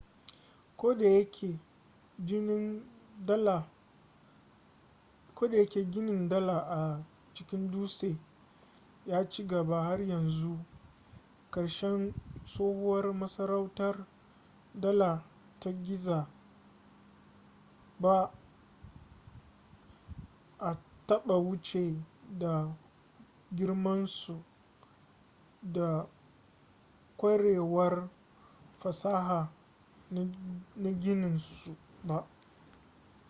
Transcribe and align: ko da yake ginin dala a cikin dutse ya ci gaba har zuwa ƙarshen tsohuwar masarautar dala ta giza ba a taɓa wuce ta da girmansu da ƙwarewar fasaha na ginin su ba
ko 0.77 0.93
da 0.95 1.05
yake 1.09 1.59
ginin 5.83 6.29
dala 6.29 6.53
a 6.69 7.03
cikin 7.33 7.71
dutse 7.71 8.15
ya 9.05 9.29
ci 9.29 9.43
gaba 9.47 9.83
har 9.83 9.99
zuwa 10.29 10.65
ƙarshen 11.51 12.13
tsohuwar 12.45 13.13
masarautar 13.13 14.05
dala 14.73 15.23
ta 15.59 15.71
giza 15.71 16.27
ba 17.99 18.31
a 20.59 20.75
taɓa 21.07 21.35
wuce 21.37 21.93
ta 21.93 21.99
da 22.39 22.75
girmansu 23.55 24.43
da 25.61 26.07
ƙwarewar 27.17 28.09
fasaha 28.79 29.51
na 30.75 30.91
ginin 30.99 31.39
su 31.39 31.75
ba 32.03 32.27